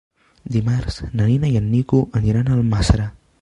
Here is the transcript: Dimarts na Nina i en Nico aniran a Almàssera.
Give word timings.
Dimarts 0.53 0.97
na 1.19 1.27
Nina 1.33 1.51
i 1.55 1.59
en 1.61 1.67
Nico 1.75 2.01
aniran 2.21 2.51
a 2.53 2.57
Almàssera. 2.57 3.07